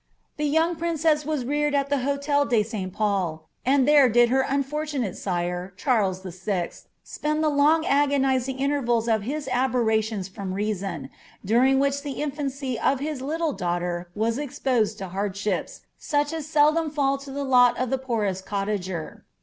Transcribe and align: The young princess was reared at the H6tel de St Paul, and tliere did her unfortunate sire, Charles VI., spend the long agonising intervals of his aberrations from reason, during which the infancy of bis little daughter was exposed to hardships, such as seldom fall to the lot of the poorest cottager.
The 0.37 0.45
young 0.47 0.77
princess 0.77 1.27
was 1.27 1.45
reared 1.45 1.75
at 1.75 1.91
the 1.91 1.97
H6tel 1.97 2.49
de 2.49 2.63
St 2.63 2.91
Paul, 2.91 3.47
and 3.63 3.87
tliere 3.87 4.11
did 4.11 4.29
her 4.29 4.41
unfortunate 4.41 5.15
sire, 5.15 5.75
Charles 5.77 6.23
VI., 6.23 6.71
spend 7.03 7.43
the 7.43 7.49
long 7.49 7.85
agonising 7.85 8.57
intervals 8.57 9.07
of 9.07 9.21
his 9.21 9.47
aberrations 9.51 10.27
from 10.27 10.55
reason, 10.55 11.11
during 11.45 11.77
which 11.77 12.01
the 12.01 12.13
infancy 12.13 12.79
of 12.79 12.97
bis 12.97 13.21
little 13.21 13.53
daughter 13.53 14.09
was 14.15 14.39
exposed 14.39 14.97
to 14.97 15.09
hardships, 15.09 15.81
such 15.99 16.33
as 16.33 16.47
seldom 16.47 16.89
fall 16.89 17.19
to 17.19 17.29
the 17.31 17.43
lot 17.43 17.77
of 17.77 17.91
the 17.91 17.99
poorest 17.99 18.43
cottager. 18.43 19.23